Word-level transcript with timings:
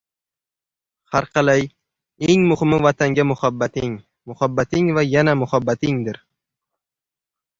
Harqalay, 1.11 1.63
eng 2.29 2.41
muhimi 2.49 2.77
vatanga 2.85 3.23
muhabbating, 3.31 3.93
muhabbating 4.27 4.87
va 4.95 5.01
yana 5.13 5.33
muhabbatingdir! 5.43 6.17